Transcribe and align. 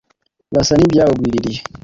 basa 0.53 0.73
n'ibyabagwiriye 0.75 1.59